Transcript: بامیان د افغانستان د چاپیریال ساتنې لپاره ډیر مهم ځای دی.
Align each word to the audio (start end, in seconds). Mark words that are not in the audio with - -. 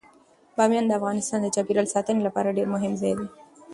بامیان 0.55 0.85
د 0.87 0.91
افغانستان 0.99 1.39
د 1.41 1.47
چاپیریال 1.55 1.87
ساتنې 1.95 2.21
لپاره 2.27 2.55
ډیر 2.57 2.67
مهم 2.75 2.93
ځای 3.01 3.13
دی. 3.19 3.27